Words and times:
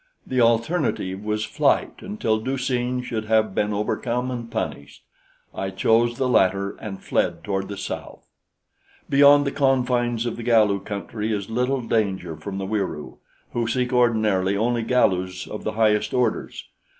The 0.25 0.41
alternative 0.41 1.23
was 1.23 1.45
flight 1.45 1.97
until 1.99 2.39
Du 2.39 2.57
seen 2.57 3.03
should 3.03 3.25
have 3.25 3.53
been 3.53 3.71
overcome 3.71 4.31
and 4.31 4.49
punished. 4.49 5.03
I 5.53 5.69
chose 5.69 6.17
the 6.17 6.27
latter 6.27 6.71
and 6.77 6.99
fled 7.03 7.43
toward 7.43 7.67
the 7.67 7.77
south. 7.77 8.27
Beyond 9.11 9.45
the 9.45 9.51
confines 9.51 10.25
of 10.25 10.37
the 10.37 10.43
Galu 10.43 10.79
country 10.79 11.31
is 11.31 11.51
little 11.51 11.81
danger 11.81 12.35
from 12.35 12.57
the 12.57 12.65
Wieroo, 12.65 13.19
who 13.53 13.67
seek 13.67 13.93
ordinarily 13.93 14.57
only 14.57 14.81
Galus 14.83 15.45
of 15.47 15.63
the 15.63 15.73
highest 15.73 16.15
orders. 16.15 16.65